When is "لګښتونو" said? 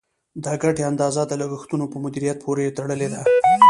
1.41-1.85